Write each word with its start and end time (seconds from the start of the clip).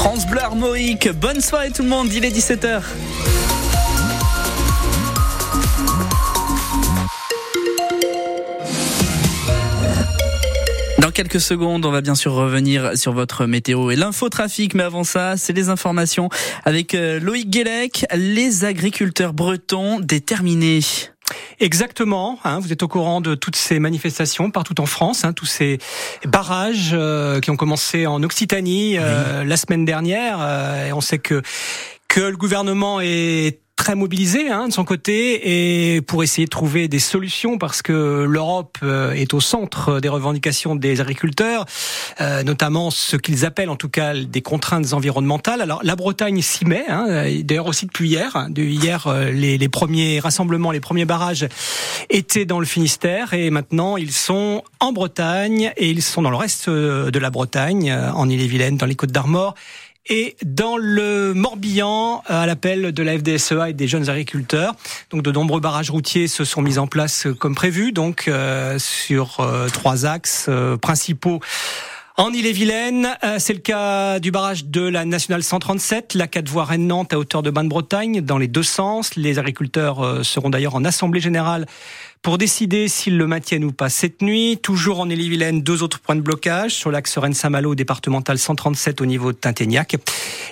France 0.00 0.26
Bleu 0.26 0.40
Armorique. 0.40 1.10
Bonne 1.10 1.42
soirée 1.42 1.70
tout 1.70 1.82
le 1.82 1.90
monde, 1.90 2.10
il 2.10 2.24
est 2.24 2.30
17h. 2.30 2.80
Dans 11.00 11.10
quelques 11.10 11.38
secondes, 11.38 11.84
on 11.84 11.90
va 11.90 12.00
bien 12.00 12.14
sûr 12.14 12.32
revenir 12.32 12.96
sur 12.96 13.12
votre 13.12 13.44
météo 13.44 13.90
et 13.90 13.96
l'infotrafic, 13.96 14.74
mais 14.74 14.84
avant 14.84 15.04
ça, 15.04 15.36
c'est 15.36 15.52
les 15.52 15.68
informations 15.68 16.30
avec 16.64 16.94
euh, 16.94 17.20
Loïc 17.20 17.50
Guélec, 17.50 18.06
les 18.16 18.64
agriculteurs 18.64 19.34
bretons 19.34 20.00
déterminés. 20.00 20.80
Exactement. 21.60 22.38
Hein, 22.44 22.58
vous 22.58 22.72
êtes 22.72 22.82
au 22.82 22.88
courant 22.88 23.20
de 23.20 23.34
toutes 23.34 23.56
ces 23.56 23.78
manifestations 23.78 24.50
partout 24.50 24.80
en 24.80 24.86
France, 24.86 25.24
hein, 25.24 25.34
tous 25.34 25.46
ces 25.46 25.78
barrages 26.24 26.90
euh, 26.94 27.38
qui 27.40 27.50
ont 27.50 27.56
commencé 27.56 28.06
en 28.06 28.22
Occitanie 28.22 28.96
euh, 28.98 29.44
la 29.44 29.56
semaine 29.58 29.84
dernière. 29.84 30.38
et 30.86 30.92
on 30.92 31.00
sait 31.00 31.18
que 31.18 31.42
que 32.08 32.20
le 32.20 32.36
gouvernement 32.36 33.00
est 33.00 33.60
très 33.80 33.94
mobilisé 33.94 34.50
hein, 34.50 34.68
de 34.68 34.72
son 34.74 34.84
côté 34.84 35.94
et 35.94 36.02
pour 36.02 36.22
essayer 36.22 36.44
de 36.44 36.50
trouver 36.50 36.86
des 36.86 36.98
solutions 36.98 37.56
parce 37.56 37.80
que 37.80 38.26
l'Europe 38.28 38.76
euh, 38.82 39.12
est 39.12 39.32
au 39.32 39.40
centre 39.40 40.00
des 40.00 40.10
revendications 40.10 40.76
des 40.76 41.00
agriculteurs, 41.00 41.64
euh, 42.20 42.42
notamment 42.42 42.90
ce 42.90 43.16
qu'ils 43.16 43.46
appellent 43.46 43.70
en 43.70 43.76
tout 43.76 43.88
cas 43.88 44.12
des 44.12 44.42
contraintes 44.42 44.92
environnementales. 44.92 45.62
Alors 45.62 45.80
la 45.82 45.96
Bretagne 45.96 46.42
s'y 46.42 46.66
met, 46.66 46.84
hein, 46.90 47.24
d'ailleurs 47.42 47.68
aussi 47.68 47.86
depuis 47.86 48.10
hier. 48.10 48.36
Hein, 48.36 48.50
de 48.50 48.62
hier, 48.62 49.06
euh, 49.06 49.30
les, 49.30 49.56
les, 49.56 49.68
premiers 49.70 50.20
rassemblements, 50.20 50.72
les 50.72 50.80
premiers 50.80 51.06
barrages 51.06 51.48
étaient 52.10 52.44
dans 52.44 52.60
le 52.60 52.66
Finistère 52.66 53.32
et 53.32 53.48
maintenant 53.48 53.96
ils 53.96 54.12
sont 54.12 54.62
en 54.80 54.92
Bretagne 54.92 55.72
et 55.78 55.88
ils 55.88 56.02
sont 56.02 56.20
dans 56.20 56.30
le 56.30 56.36
reste 56.36 56.68
de 56.68 57.18
la 57.18 57.30
Bretagne, 57.30 57.90
en 58.14 58.28
Ille-et-Vilaine, 58.28 58.76
dans 58.76 58.84
les 58.84 58.94
Côtes 58.94 59.12
d'Armor 59.12 59.54
et 60.10 60.36
dans 60.44 60.76
le 60.76 61.32
Morbihan, 61.34 62.22
à 62.26 62.44
l'appel 62.44 62.92
de 62.92 63.02
la 63.02 63.16
FDSEA 63.16 63.70
et 63.70 63.72
des 63.72 63.86
jeunes 63.86 64.10
agriculteurs. 64.10 64.74
Donc 65.10 65.22
de 65.22 65.30
nombreux 65.30 65.60
barrages 65.60 65.90
routiers 65.90 66.26
se 66.26 66.44
sont 66.44 66.62
mis 66.62 66.78
en 66.78 66.88
place 66.88 67.28
comme 67.38 67.54
prévu, 67.54 67.92
donc 67.92 68.26
euh, 68.26 68.78
sur 68.78 69.38
euh, 69.38 69.68
trois 69.68 70.06
axes 70.06 70.46
euh, 70.48 70.76
principaux. 70.76 71.40
En 72.16 72.32
Ille-et-Vilaine, 72.32 73.16
c'est 73.38 73.54
le 73.54 73.60
cas 73.60 74.18
du 74.18 74.30
barrage 74.30 74.66
de 74.66 74.82
la 74.82 75.06
nationale 75.06 75.42
137, 75.42 76.12
la 76.12 76.26
4 76.26 76.50
voies 76.50 76.64
Rennes-Nantes 76.66 77.14
à 77.14 77.18
hauteur 77.18 77.42
de 77.42 77.50
Bain-de-Bretagne, 77.50 78.20
dans 78.20 78.36
les 78.36 78.48
deux 78.48 78.64
sens. 78.64 79.14
Les 79.14 79.38
agriculteurs 79.38 80.22
seront 80.22 80.50
d'ailleurs 80.50 80.74
en 80.74 80.84
assemblée 80.84 81.20
générale 81.20 81.64
pour 82.22 82.36
décider 82.36 82.88
s'ils 82.88 83.16
le 83.16 83.26
maintiennent 83.26 83.64
ou 83.64 83.72
pas 83.72 83.88
cette 83.88 84.20
nuit. 84.22 84.58
Toujours 84.62 85.00
en 85.00 85.08
Ille-et-Vilaine, 85.08 85.62
deux 85.62 85.82
autres 85.82 86.00
points 86.00 86.16
de 86.16 86.20
blocage 86.20 86.72
sur 86.74 86.90
l'axe 86.90 87.16
Rennes-Saint-Malo 87.16 87.74
départemental 87.74 88.38
137 88.38 89.00
au 89.00 89.06
niveau 89.06 89.32
de 89.32 89.38
Tinténiac. 89.38 89.96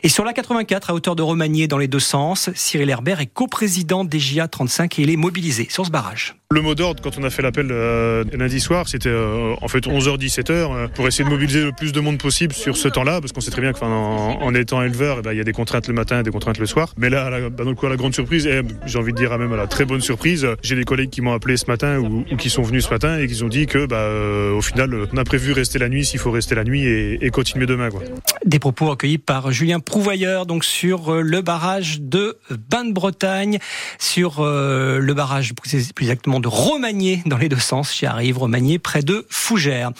Et 0.02 0.08
sur 0.08 0.24
la 0.24 0.32
84 0.32 0.90
à 0.90 0.94
hauteur 0.94 1.16
de 1.16 1.22
Romagné 1.22 1.68
dans 1.68 1.78
les 1.78 1.88
deux 1.88 2.00
sens, 2.00 2.50
Cyril 2.54 2.88
Herbert 2.88 3.20
est 3.20 3.26
coprésident 3.26 4.04
des 4.04 4.18
GIA 4.18 4.48
35 4.48 4.98
et 4.98 5.02
il 5.02 5.10
est 5.10 5.16
mobilisé 5.16 5.66
sur 5.70 5.84
ce 5.84 5.90
barrage. 5.90 6.37
Le 6.54 6.62
mot 6.62 6.74
d'ordre, 6.74 7.02
quand 7.02 7.18
on 7.18 7.24
a 7.24 7.28
fait 7.28 7.42
l'appel 7.42 7.68
euh, 7.70 8.24
lundi 8.32 8.58
soir, 8.58 8.88
c'était 8.88 9.10
euh, 9.10 9.54
en 9.60 9.68
fait 9.68 9.86
11h-17h 9.86 10.50
euh, 10.50 10.88
pour 10.88 11.06
essayer 11.06 11.22
de 11.22 11.28
mobiliser 11.28 11.62
le 11.62 11.72
plus 11.72 11.92
de 11.92 12.00
monde 12.00 12.16
possible 12.16 12.54
sur 12.54 12.78
ce 12.78 12.88
temps-là, 12.88 13.20
parce 13.20 13.32
qu'on 13.32 13.42
sait 13.42 13.50
très 13.50 13.60
bien 13.60 13.74
qu'en 13.74 14.38
en, 14.40 14.54
étant 14.54 14.82
éleveur, 14.82 15.18
eh 15.18 15.22
ben, 15.22 15.32
il 15.32 15.36
y 15.36 15.42
a 15.42 15.44
des 15.44 15.52
contraintes 15.52 15.88
le 15.88 15.92
matin 15.92 16.22
des 16.22 16.30
contraintes 16.30 16.56
le 16.56 16.64
soir. 16.64 16.94
Mais 16.96 17.10
là, 17.10 17.28
la, 17.28 17.50
bah, 17.50 17.64
la 17.82 17.96
grande 17.96 18.14
surprise, 18.14 18.46
et 18.46 18.62
j'ai 18.86 18.98
envie 18.98 19.12
de 19.12 19.18
dire 19.18 19.36
même 19.36 19.52
à 19.52 19.58
la 19.58 19.66
très 19.66 19.84
bonne 19.84 20.00
surprise, 20.00 20.46
j'ai 20.62 20.74
des 20.74 20.84
collègues 20.84 21.10
qui 21.10 21.20
m'ont 21.20 21.34
appelé 21.34 21.58
ce 21.58 21.66
matin 21.66 21.98
ou, 21.98 22.24
qui 22.38 22.48
sont 22.48 22.62
venus 22.62 22.86
ce 22.86 22.90
matin 22.90 23.18
et 23.18 23.26
qui 23.26 23.42
ont 23.42 23.48
dit 23.48 23.66
que, 23.66 23.84
bah, 23.84 24.08
au 24.56 24.62
final, 24.62 25.06
on 25.12 25.18
a 25.18 25.24
prévu 25.24 25.52
rester 25.52 25.78
la 25.78 25.90
nuit 25.90 26.06
s'il 26.06 26.18
faut 26.18 26.30
rester 26.30 26.54
la 26.54 26.64
nuit 26.64 26.86
et, 26.86 27.28
continuer 27.28 27.66
demain. 27.66 27.90
Quoi. 27.90 28.00
Des 28.46 28.58
propos 28.58 28.90
accueillis 28.90 29.18
par 29.18 29.52
Julien 29.52 29.80
Prouvailleur, 29.80 30.46
donc 30.46 30.64
sur 30.64 31.12
le 31.12 31.42
barrage 31.42 32.00
de 32.00 32.38
Bain-de-Bretagne, 32.70 33.58
sur 33.98 34.42
le 34.42 35.12
barrage 35.12 35.52
plus 35.52 35.74
exactement 35.74 36.37
de 36.40 36.48
Romagné 36.48 37.22
dans 37.26 37.36
les 37.36 37.48
deux 37.48 37.58
sens. 37.58 37.96
J'y 37.96 38.06
arrive, 38.06 38.38
Romagné, 38.38 38.78
près 38.78 39.02
de 39.02 39.26
Fougères. 39.28 39.90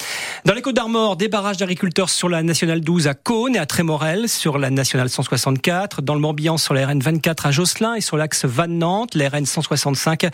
Dans 0.45 0.55
les 0.55 0.63
Côtes 0.63 0.77
d'Armor, 0.77 1.17
des 1.17 1.29
barrages 1.29 1.57
d'agriculteurs 1.57 2.11
sur 2.11 2.29
la 2.29 2.43
Nationale 2.43 2.81
12 2.81 3.07
à 3.07 3.15
Cône 3.15 3.57
et 3.57 3.59
à 3.59 3.67
Trémorel, 3.67 4.29
sur 4.29 4.59
la 4.59 4.71
Nationale 4.71 5.09
164, 5.09 6.03
dans 6.03 6.15
le 6.15 6.21
Morbihan 6.21 6.57
sur 6.57 6.75
la 6.75 6.87
RN 6.87 7.01
24 7.01 7.47
à 7.47 7.51
Josselin 7.51 7.95
et 7.95 8.01
sur 8.01 8.17
l'axe 8.17 8.45
Vannes-Nantes, 8.45 9.15
la 9.15 9.29
RN 9.29 9.47
165 9.47 10.27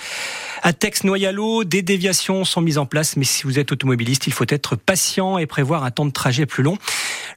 à 0.63 0.73
Tex-Noyalo. 0.73 1.65
Des 1.65 1.83
déviations 1.83 2.45
sont 2.45 2.61
mises 2.61 2.79
en 2.79 2.87
place, 2.87 3.17
mais 3.17 3.25
si 3.25 3.45
vous 3.45 3.59
êtes 3.59 3.73
automobiliste, 3.73 4.27
il 4.27 4.33
faut 4.33 4.47
être 4.49 4.77
patient 4.77 5.39
et 5.39 5.47
prévoir 5.47 5.85
un 5.85 5.91
temps 5.91 6.07
de 6.07 6.13
trajet 6.13 6.47
plus 6.47 6.63
long. 6.63 6.79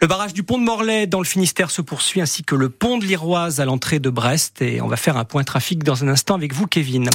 Le 0.01 0.07
barrage 0.07 0.33
du 0.33 0.43
pont 0.43 0.57
de 0.57 0.63
Morlaix 0.63 1.07
dans 1.07 1.19
le 1.19 1.25
Finistère 1.25 1.71
se 1.71 1.81
poursuit, 1.81 2.21
ainsi 2.21 2.43
que 2.43 2.55
le 2.55 2.69
pont 2.69 2.97
de 2.97 3.05
l'Iroise 3.05 3.59
à 3.59 3.65
l'entrée 3.65 3.99
de 3.99 4.09
Brest. 4.09 4.61
Et 4.61 4.81
on 4.81 4.87
va 4.87 4.97
faire 4.97 5.17
un 5.17 5.25
point 5.25 5.43
trafic 5.43 5.83
dans 5.83 6.03
un 6.03 6.07
instant 6.07 6.35
avec 6.35 6.53
vous, 6.53 6.67
Kevin. 6.67 7.09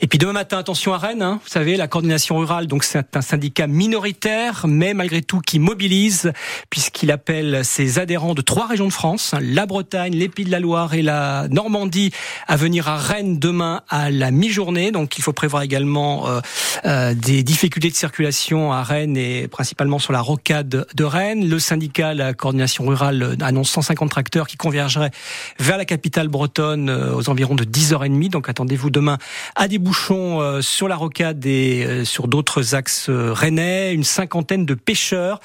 Et 0.00 0.06
puis 0.06 0.18
demain 0.18 0.32
matin, 0.32 0.58
attention 0.58 0.94
à 0.94 0.98
Rennes. 0.98 1.22
Hein. 1.22 1.40
Vous 1.42 1.50
savez, 1.50 1.76
la 1.76 1.88
coordination 1.88 2.38
rurale, 2.38 2.66
donc 2.66 2.84
c'est 2.84 3.16
un 3.16 3.20
syndicat 3.20 3.66
minoritaire, 3.66 4.66
mais 4.66 4.94
malgré 4.94 5.22
tout 5.22 5.40
qui 5.40 5.58
mobilise, 5.58 6.32
puisqu'il 6.70 7.10
appelle 7.10 7.64
ses 7.64 7.98
adhérents 7.98 8.34
de 8.34 8.42
trois 8.42 8.66
régions 8.66 8.86
de 8.86 8.92
France, 8.92 9.34
hein, 9.34 9.38
la 9.42 9.66
Bretagne, 9.66 10.14
les 10.14 10.28
Pays 10.28 10.44
de 10.44 10.50
la 10.50 10.60
Loire 10.60 10.94
et 10.94 11.02
la 11.02 11.48
Normandie, 11.48 12.12
à 12.46 12.56
venir 12.56 12.88
à 12.88 12.96
Rennes 12.96 13.38
demain 13.38 13.82
à 13.88 14.10
la 14.10 14.30
mi-journée. 14.30 14.90
Donc 14.90 15.18
il 15.18 15.22
faut 15.22 15.32
prévoir 15.32 15.62
également 15.62 16.28
euh, 16.28 16.40
euh, 16.84 17.14
des 17.14 17.42
difficultés 17.42 17.90
de 17.90 17.94
circulation 17.94 18.72
à 18.72 18.82
Rennes 18.82 19.16
et 19.16 19.48
principalement 19.48 19.98
sur 19.98 20.12
la 20.12 20.20
rocade 20.20 20.86
de 20.94 21.04
Rennes. 21.04 21.48
Le 21.48 21.58
syndicat 21.58 22.09
la 22.14 22.34
coordination 22.34 22.86
rurale 22.86 23.36
annonce 23.40 23.70
150 23.70 24.10
tracteurs 24.10 24.46
qui 24.46 24.56
convergeraient 24.56 25.10
vers 25.58 25.76
la 25.76 25.84
capitale 25.84 26.28
bretonne 26.28 26.88
euh, 26.88 27.14
aux 27.14 27.28
environs 27.28 27.54
de 27.54 27.64
10h30. 27.64 28.30
Donc 28.30 28.48
attendez-vous 28.48 28.90
demain 28.90 29.18
à 29.56 29.68
des 29.68 29.78
bouchons 29.78 30.40
euh, 30.40 30.60
sur 30.60 30.88
la 30.88 30.96
rocade 30.96 31.44
et 31.46 31.84
euh, 31.84 32.04
sur 32.04 32.28
d'autres 32.28 32.74
axes 32.74 33.10
rennais. 33.10 33.92
Une 33.92 34.04
cinquantaine 34.04 34.66
de 34.66 34.74
pêcheurs 34.74 35.40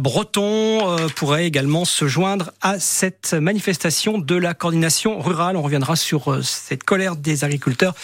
bretons 0.00 0.96
pourraient 1.14 1.46
également 1.46 1.84
se 1.84 2.08
joindre 2.08 2.50
à 2.60 2.78
cette 2.78 3.34
manifestation 3.34 4.18
de 4.18 4.34
la 4.34 4.54
coordination 4.54 5.20
rurale. 5.20 5.56
On 5.56 5.62
reviendra 5.62 5.96
sur 5.96 6.44
cette 6.44 6.84
colère 6.84 7.16
des 7.16 7.44
agriculteurs 7.44 7.94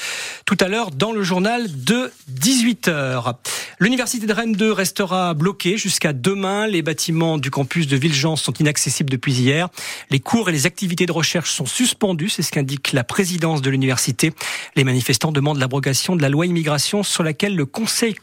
tout 0.44 0.56
à 0.60 0.68
l'heure 0.68 0.90
dans 0.90 1.12
le 1.12 1.22
journal 1.22 1.66
de 1.84 2.12
18h. 2.32 3.34
L'université 3.80 4.26
de 4.26 4.32
Rennes 4.32 4.52
2 4.52 4.72
restera 4.72 5.34
bloquée 5.34 5.76
jusqu'à 5.76 6.12
demain. 6.12 6.66
Les 6.66 6.82
bâtiments 6.82 7.38
du 7.38 7.50
campus 7.50 7.83
de 7.86 7.96
Villejean 7.96 8.36
sont 8.36 8.52
inaccessibles 8.52 9.10
depuis 9.10 9.32
hier. 9.32 9.68
Les 10.10 10.20
cours 10.20 10.48
et 10.48 10.52
les 10.52 10.66
activités 10.66 11.06
de 11.06 11.12
recherche 11.12 11.50
sont 11.50 11.66
suspendus, 11.66 12.28
c'est 12.28 12.42
ce 12.42 12.50
qu'indique 12.50 12.92
la 12.92 13.04
présidence 13.04 13.62
de 13.62 13.70
l'université. 13.70 14.32
Les 14.76 14.84
manifestants 14.84 15.32
demandent 15.32 15.58
l'abrogation 15.58 16.16
de 16.16 16.22
la 16.22 16.28
loi 16.28 16.46
immigration 16.46 17.02
sur 17.02 17.22
laquelle 17.22 17.56
le 17.56 17.66
Conseil 17.66 18.14